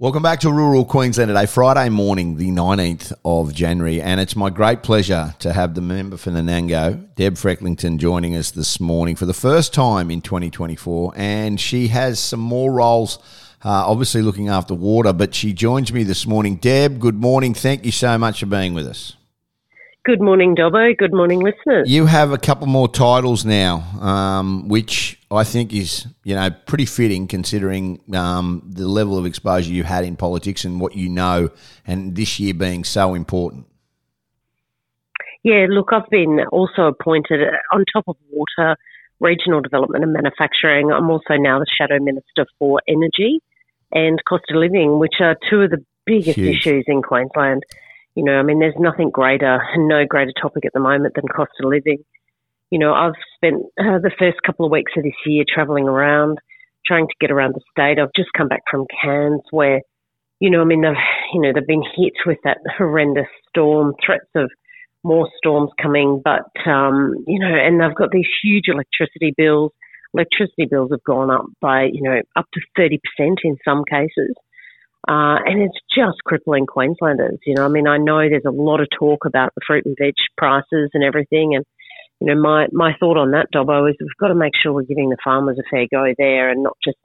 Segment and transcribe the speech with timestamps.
[0.00, 4.00] Welcome back to Rural Queensland today, Friday morning, the 19th of January.
[4.00, 8.52] And it's my great pleasure to have the member for Nanango, Deb Frecklington, joining us
[8.52, 11.14] this morning for the first time in 2024.
[11.16, 13.18] And she has some more roles,
[13.64, 16.58] uh, obviously looking after water, but she joins me this morning.
[16.58, 17.52] Deb, good morning.
[17.52, 19.17] Thank you so much for being with us.
[20.08, 20.96] Good morning, Dobbo.
[20.96, 21.84] Good morning, listeners.
[21.86, 26.86] You have a couple more titles now, um, which I think is you know pretty
[26.86, 31.50] fitting considering um, the level of exposure you've had in politics and what you know,
[31.86, 33.66] and this year being so important.
[35.42, 38.78] Yeah, look, I've been also appointed uh, on top of water,
[39.20, 40.90] regional development and manufacturing.
[40.90, 43.42] I'm also now the shadow minister for energy
[43.92, 46.56] and cost of living, which are two of the biggest Huge.
[46.56, 47.62] issues in Queensland.
[48.18, 51.28] You know, I mean, there's nothing greater, and no greater topic at the moment than
[51.28, 51.98] cost of living.
[52.68, 56.38] You know, I've spent uh, the first couple of weeks of this year travelling around,
[56.84, 58.00] trying to get around the state.
[58.00, 59.82] I've just come back from Cairns, where,
[60.40, 64.26] you know, I mean, they've, you know, they've been hit with that horrendous storm, threats
[64.34, 64.50] of
[65.04, 69.70] more storms coming, but um, you know, and they've got these huge electricity bills.
[70.12, 74.34] Electricity bills have gone up by, you know, up to thirty percent in some cases.
[75.08, 77.38] Uh, and it's just crippling Queenslanders.
[77.46, 79.96] You know, I mean, I know there's a lot of talk about the fruit and
[79.98, 81.54] veg prices and everything.
[81.54, 81.64] And,
[82.20, 84.82] you know, my, my thought on that, Dobbo, is we've got to make sure we're
[84.82, 86.98] giving the farmers a fair go there and not just,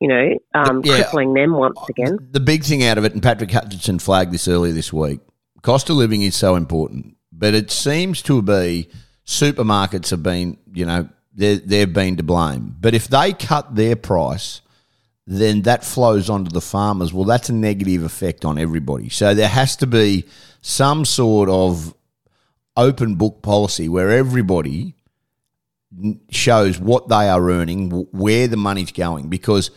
[0.00, 2.18] you know, um, yeah, crippling them once again.
[2.32, 5.20] The big thing out of it, and Patrick Hutchinson flagged this earlier this week,
[5.62, 7.16] cost of living is so important.
[7.30, 8.88] But it seems to be
[9.24, 12.74] supermarkets have been, you know, they've been to blame.
[12.80, 14.62] But if they cut their price–
[15.26, 17.12] then that flows onto the farmers.
[17.12, 19.08] Well, that's a negative effect on everybody.
[19.08, 20.24] So there has to be
[20.60, 21.94] some sort of
[22.76, 24.94] open book policy where everybody
[26.30, 29.28] shows what they are earning, where the money's going.
[29.28, 29.70] Because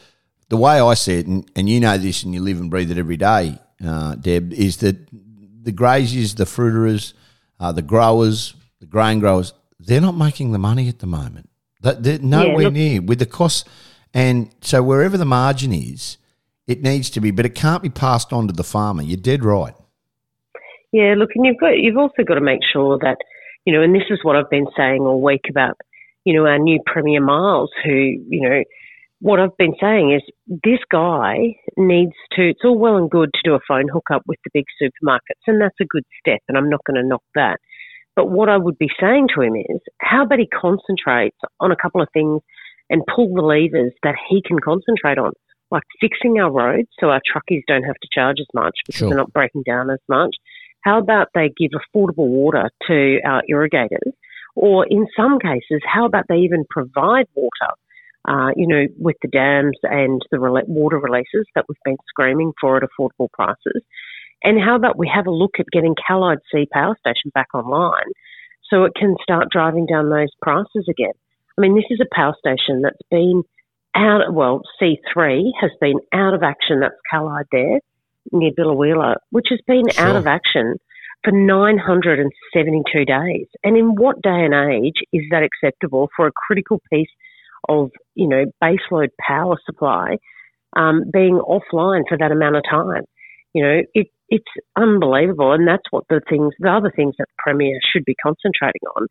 [0.50, 2.92] the way I see it, and, and you know this and you live and breathe
[2.92, 4.98] it every day, uh, Deb, is that
[5.64, 7.14] the graziers, the fruiterers,
[7.60, 11.50] uh, the growers, the grain growers, they're not making the money at the moment.
[11.82, 13.64] They're nowhere yeah, near with the costs
[14.14, 16.18] and so wherever the margin is,
[16.68, 19.02] it needs to be, but it can't be passed on to the farmer.
[19.02, 19.74] You're dead right.
[20.92, 23.18] Yeah, look, and you've got you've also got to make sure that
[23.66, 25.78] you know, and this is what I've been saying all week about
[26.26, 28.64] you know our new Premier Miles, who you know
[29.22, 32.50] what I've been saying is this guy needs to.
[32.50, 35.62] It's all well and good to do a phone hookup with the big supermarkets, and
[35.62, 37.58] that's a good step, and I'm not going to knock that.
[38.16, 41.76] But what I would be saying to him is, how about he concentrates on a
[41.76, 42.42] couple of things
[42.90, 45.32] and pull the levers that he can concentrate on,
[45.72, 49.10] like fixing our roads so our truckies don't have to charge as much because sure.
[49.10, 50.36] they're not breaking down as much.
[50.82, 54.14] How about they give affordable water to our irrigators?
[54.56, 57.74] Or in some cases, how about they even provide water?
[58.28, 62.78] Uh, you know, with the dams and the water releases that we've been screaming for
[62.78, 63.82] at affordable prices.
[64.44, 68.12] And how about we have a look at getting Callide C Power Station back online
[68.70, 71.14] so it can start driving down those prices again?
[71.60, 73.44] I mean, this is a power station that's been
[73.94, 76.80] out, well, C3 has been out of action.
[76.80, 77.80] That's Callide there
[78.32, 80.06] near Biloela, which has been sure.
[80.06, 80.76] out of action
[81.24, 83.48] for 972 days.
[83.62, 87.10] And in what day and age is that acceptable for a critical piece
[87.68, 90.16] of, you know, baseload power supply
[90.78, 93.04] um, being offline for that amount of time?
[93.54, 94.46] You know, it, it's
[94.78, 95.52] unbelievable.
[95.52, 99.08] And that's what the things, the other things that the Premier should be concentrating on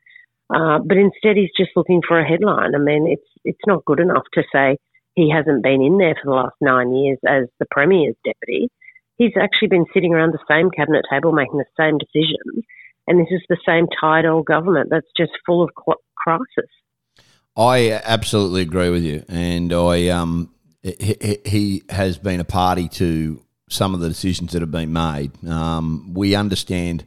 [0.51, 2.75] uh, but instead, he's just looking for a headline.
[2.75, 4.79] I mean, it's it's not good enough to say
[5.15, 8.69] he hasn't been in there for the last nine years as the premier's deputy.
[9.17, 12.65] He's actually been sitting around the same cabinet table making the same decisions,
[13.07, 15.71] and this is the same tired old government that's just full of
[16.17, 16.71] crisis.
[17.57, 20.51] I absolutely agree with you, and I um
[20.83, 25.33] he, he has been a party to some of the decisions that have been made.
[25.47, 27.05] Um, we understand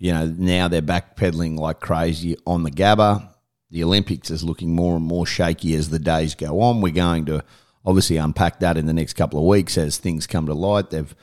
[0.00, 3.28] you know, now they're backpedaling like crazy on the Gabba.
[3.70, 6.80] The Olympics is looking more and more shaky as the days go on.
[6.80, 7.44] We're going to
[7.84, 10.88] obviously unpack that in the next couple of weeks as things come to light.
[10.88, 11.14] They've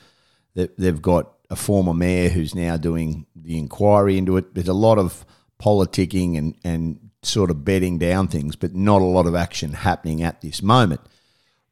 [0.54, 4.54] they've got a former mayor who's now doing the inquiry into it.
[4.54, 5.26] There's a lot of
[5.60, 10.22] politicking and, and sort of bedding down things, but not a lot of action happening
[10.22, 11.00] at this moment.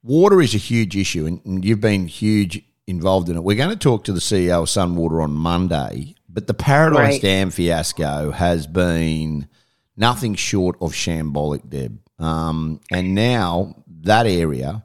[0.03, 3.45] Water is a huge issue, and you've been huge involved in it.
[3.45, 7.23] We're going to talk to the CEO of Sunwater on Monday but the Paradise right.
[7.23, 9.49] Dam fiasco has been
[9.97, 11.99] nothing short of shambolic, Deb.
[12.19, 14.85] Um, and now that area,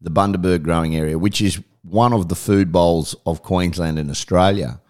[0.00, 4.80] the Bundaberg growing area, which is one of the food bowls of Queensland and Australia,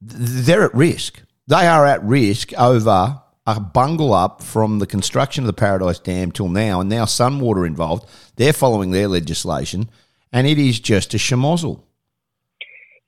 [0.00, 1.20] they're at risk.
[1.48, 6.30] They are at risk over a bungle up from the construction of the Paradise Dam
[6.30, 8.08] till now, and now Sunwater involved.
[8.36, 9.90] They're following their legislation,
[10.32, 11.82] and it is just a schmozzle.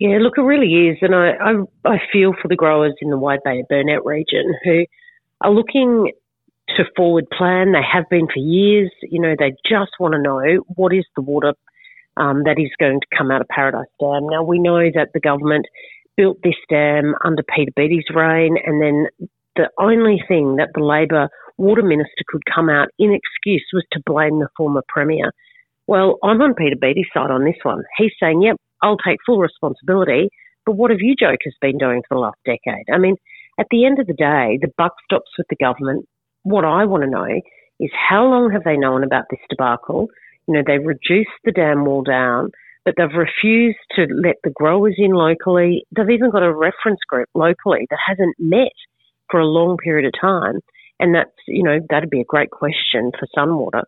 [0.05, 1.53] Yeah, look, it really is, and I, I,
[1.87, 4.85] I feel for the growers in the Wide Bay Burnett region who
[5.41, 6.13] are looking
[6.77, 7.73] to forward plan.
[7.73, 8.91] They have been for years.
[9.01, 11.55] You know, they just want to know what is the water
[12.19, 14.29] um, that is going to come out of Paradise Dam.
[14.29, 15.65] Now we know that the government
[16.19, 19.07] built this dam under Peter Beattie's reign, and then
[19.57, 24.03] the only thing that the Labor water minister could come out in excuse was to
[24.05, 25.33] blame the former premier.
[25.87, 27.85] Well, I'm on Peter Beattie's side on this one.
[27.97, 30.29] He's saying, "Yep, I'll take full responsibility."
[30.67, 32.87] But what have you jokers been doing for the last decade?
[32.93, 33.17] I mean,
[33.59, 36.09] at the end of the day, the buck stops with the government.
[36.43, 37.29] What I want to know
[37.81, 40.09] is how long have they known about this debacle?
[40.47, 42.51] You know, they've reduced the dam wall down,
[42.85, 45.85] but they've refused to let the growers in locally.
[45.95, 48.77] They've even got a reference group locally that hasn't met
[49.31, 50.61] for a long period of time.
[51.01, 53.85] And that's, you know, that'd be a great question for Sunwater.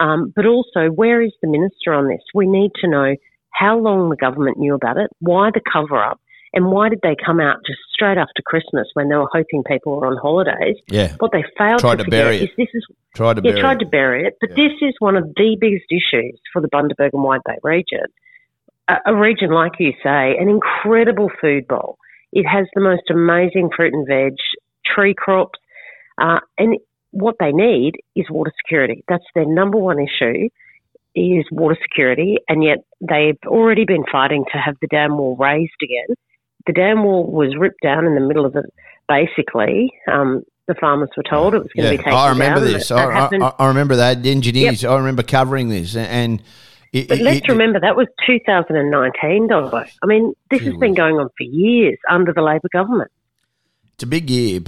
[0.00, 2.22] Um, but also, where is the minister on this?
[2.34, 3.16] We need to know
[3.52, 6.20] how long the government knew about it, why the cover up,
[6.52, 9.96] and why did they come out just straight after Christmas when they were hoping people
[9.96, 10.76] were on holidays?
[10.88, 11.14] Yeah.
[11.18, 12.42] What they failed Tried to, to bury it.
[12.44, 13.84] is this is Tried to yeah, bury tried it.
[13.84, 14.36] to bury it.
[14.40, 14.56] But Yeah.
[14.68, 18.06] this is one of the biggest issues for the Bundaberg and Wide Bay region.
[18.88, 21.98] A, a region, like you say, an incredible food bowl.
[22.32, 24.34] It has the most amazing fruit and veg,
[24.84, 25.58] tree crops,
[26.20, 26.78] uh, and
[27.12, 29.04] what they need is water security.
[29.08, 30.48] That's their number one issue
[31.14, 35.72] is water security, and yet they've already been fighting to have the dam wall raised
[35.82, 36.16] again.
[36.66, 38.66] The dam wall was ripped down in the middle of it,
[39.08, 39.92] basically.
[40.10, 42.72] Um, the farmers were told it was going to be taken I remember down.
[42.72, 42.90] this.
[42.92, 44.22] I, I, I remember that.
[44.22, 44.84] The engineers.
[44.84, 46.40] I remember covering this, and
[46.92, 49.88] it, But it- let's it- remember that was 2019, Dobbo.
[50.02, 53.10] I mean, this has been going on for years under the Labor government.
[53.94, 54.60] it's a big year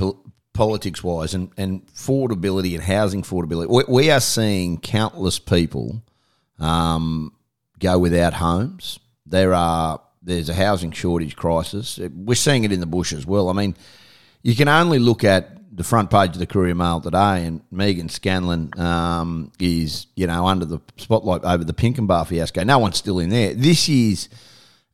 [0.55, 3.69] politics wise and, and affordability and housing affordability.
[3.69, 6.03] We, we are seeing countless people
[6.63, 7.33] um,
[7.79, 8.99] go without homes.
[9.27, 11.99] There are there's a housing shortage crisis.
[11.99, 13.49] We're seeing it in the bush as well.
[13.49, 13.77] I mean,
[14.43, 18.11] you can only look at the front page of the Courier Mail today, and Meaghan
[18.11, 22.63] Scanlon um, is you know under the spotlight over the Pinkenba fiasco.
[22.63, 23.55] No one's still in there.
[23.55, 24.29] This is,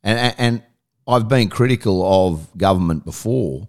[0.03, 0.63] and and
[1.07, 3.67] I've been critical of government before,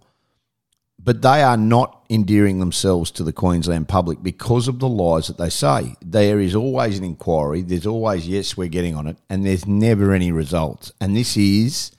[1.02, 5.38] but they are not endearing themselves to the Queensland public because of the lies that
[5.38, 5.94] they say.
[6.02, 7.62] There is always an inquiry.
[7.62, 10.92] There's always yes, we're getting on it, and there's never any results.
[11.00, 11.92] And this is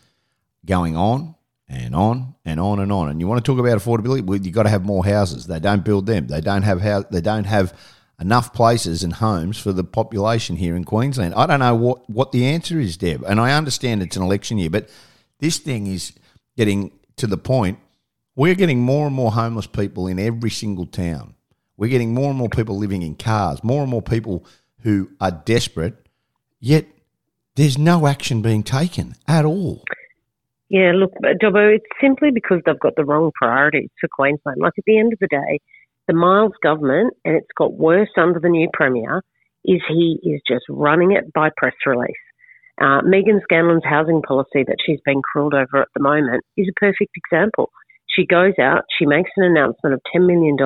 [0.65, 1.35] going on
[1.67, 3.09] and on and on and on.
[3.09, 4.23] And you want to talk about affordability?
[4.23, 5.47] Well, you've got to have more houses.
[5.47, 6.27] They don't build them.
[6.27, 7.05] They don't have house.
[7.09, 7.73] They don't have
[8.19, 11.33] enough places and homes for the population here in Queensland.
[11.33, 13.23] I don't know what what the answer is, Deb.
[13.23, 14.89] And I understand it's an election year, but
[15.39, 16.13] this thing is
[16.55, 17.79] getting to the point.
[18.35, 21.35] We're getting more and more homeless people in every single town.
[21.75, 23.63] We're getting more and more people living in cars.
[23.63, 24.45] More and more people
[24.83, 25.95] who are desperate.
[26.59, 26.85] Yet
[27.55, 29.83] there's no action being taken at all.
[30.69, 31.11] Yeah, look,
[31.41, 34.61] Dobbo, it's simply because they've got the wrong priorities for Queensland.
[34.61, 35.59] Like at the end of the day,
[36.07, 39.21] the Miles government, and it's got worse under the new Premier,
[39.65, 42.15] is he is just running it by press release.
[42.79, 46.79] Uh, Meaghan Scanlon's housing policy that she's been cruelled over at the moment is a
[46.79, 47.69] perfect example.
[48.15, 50.57] She goes out, she makes an announcement of $10 million.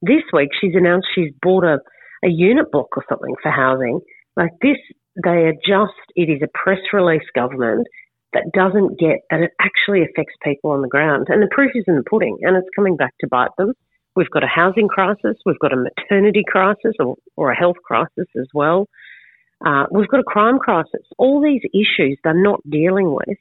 [0.00, 1.78] This week, she's announced she's bought a,
[2.24, 4.00] a unit block or something for housing.
[4.36, 4.78] Like this,
[5.22, 7.86] they are just, it is a press release government
[8.32, 11.26] that doesn't get that it actually affects people on the ground.
[11.28, 13.72] And the proof is in the pudding, and it's coming back to bite them.
[14.16, 18.26] We've got a housing crisis, we've got a maternity crisis or, or a health crisis
[18.38, 18.88] as well.
[19.64, 21.06] Uh, we've got a crime crisis.
[21.18, 23.38] All these issues they're not dealing with,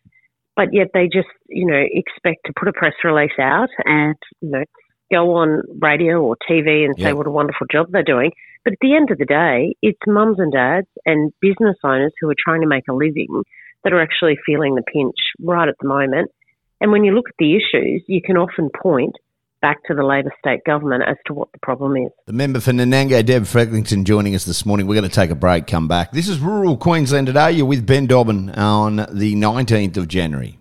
[0.56, 4.50] but yet they just, you know, expect to put a press release out and, you
[4.50, 4.64] know,
[5.12, 7.14] go on radio or TV and say Yeah.
[7.14, 8.32] what a wonderful job they're doing.
[8.64, 12.30] But at the end of the day, it's mums and dads and business owners who
[12.30, 13.44] are trying to make a living
[13.84, 16.30] that are actually feeling the pinch right at the moment.
[16.80, 19.16] And when you look at the issues, you can often point
[19.62, 22.12] back to the Labor state government as to what the problem is.
[22.26, 24.88] The member for Nanango, Deb Frecklington, joining us this morning.
[24.88, 26.12] We're going to take a break, come back.
[26.12, 27.52] This is Rural Queensland Today.
[27.52, 30.61] You're with Ben Dobbin on the 19th of January.